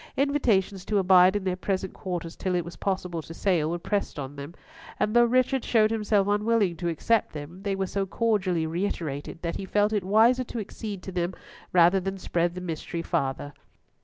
Invitations 0.17 0.83
to 0.85 0.97
abide 0.97 1.35
in 1.35 1.43
their 1.43 1.55
present 1.55 1.93
quarters 1.93 2.35
till 2.35 2.55
it 2.55 2.65
was 2.65 2.75
possible 2.77 3.21
to 3.21 3.35
sail 3.35 3.69
were 3.69 3.77
pressed 3.77 4.17
on 4.17 4.35
them; 4.35 4.55
and 4.99 5.15
though 5.15 5.25
Richard 5.25 5.63
showed 5.63 5.91
himself 5.91 6.27
unwilling 6.27 6.75
to 6.77 6.89
accept 6.89 7.33
them, 7.33 7.61
they 7.61 7.75
were 7.75 7.85
so 7.85 8.07
cordially 8.07 8.65
reiterated, 8.65 9.37
that 9.43 9.57
he 9.57 9.65
felt 9.65 9.93
it 9.93 10.03
wiser 10.03 10.43
to 10.43 10.57
accede 10.59 11.03
to 11.03 11.11
them 11.11 11.35
rather 11.71 11.99
than 11.99 12.17
spread 12.17 12.55
the 12.55 12.61
mystery 12.61 13.03
farther. 13.03 13.53